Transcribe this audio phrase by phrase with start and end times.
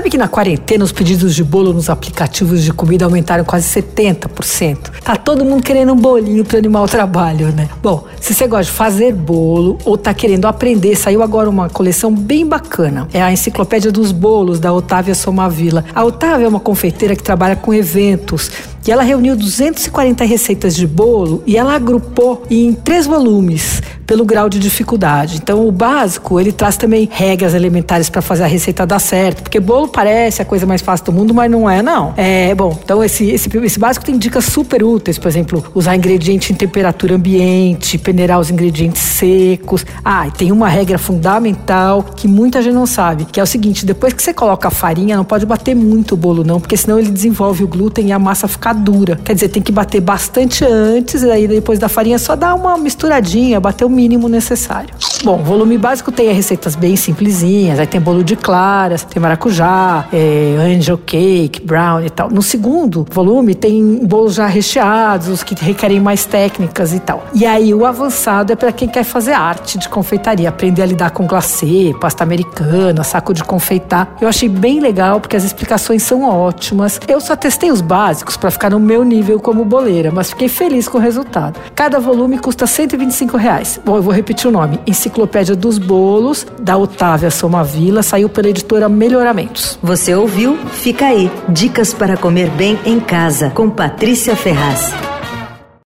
[0.00, 4.92] Sabe que na quarentena os pedidos de bolo nos aplicativos de comida aumentaram quase 70%?
[5.04, 7.68] Tá todo mundo querendo um bolinho para animar o trabalho, né?
[7.82, 12.14] Bom, se você gosta de fazer bolo ou tá querendo aprender, saiu agora uma coleção
[12.14, 13.08] bem bacana.
[13.12, 15.84] É a Enciclopédia dos Bolos da Otávia Somavila.
[15.94, 18.50] A Otávia é uma confeiteira que trabalha com eventos
[18.86, 24.48] e ela reuniu 240 receitas de bolo e ela agrupou em três volumes pelo grau
[24.48, 25.36] de dificuldade.
[25.36, 29.60] Então, o básico, ele traz também regras elementares para fazer a receita dar certo, porque
[29.60, 32.12] bolo parece a coisa mais fácil do mundo, mas não é, não.
[32.16, 36.52] É, bom, então esse, esse, esse básico tem dicas super úteis, por exemplo, usar ingrediente
[36.52, 39.86] em temperatura ambiente, peneirar os ingredientes secos.
[40.04, 43.86] Ah, e tem uma regra fundamental que muita gente não sabe, que é o seguinte,
[43.86, 46.98] depois que você coloca a farinha, não pode bater muito o bolo não, porque senão
[46.98, 49.20] ele desenvolve o glúten e a massa fica dura.
[49.24, 52.76] Quer dizer, tem que bater bastante antes, e aí depois da farinha só dá uma
[52.76, 54.94] misturadinha, bater o mínimo necessário.
[55.22, 60.56] Bom, volume básico tem receitas bem simplesinhas, aí tem bolo de claras, tem maracujá, é,
[60.58, 62.30] angel cake, brown e tal.
[62.30, 67.26] No segundo volume tem bolos já recheados, os que requerem mais técnicas e tal.
[67.34, 71.10] E aí o avançado é para quem quer fazer arte de confeitaria, aprender a lidar
[71.10, 74.16] com glacê, pasta americana, saco de confeitar.
[74.22, 76.98] Eu achei bem legal porque as explicações são ótimas.
[77.06, 80.88] Eu só testei os básicos para ficar no meu nível como boleira, mas fiquei feliz
[80.88, 81.60] com o resultado.
[81.74, 83.78] Cada volume custa 125 reais.
[83.90, 88.88] Bom, eu vou repetir o nome: Enciclopédia dos Bolos, da Otávia Somavila, saiu pela editora
[88.88, 89.80] Melhoramentos.
[89.82, 90.56] Você ouviu?
[90.74, 91.28] Fica aí.
[91.48, 95.09] Dicas para comer bem em casa, com Patrícia Ferraz.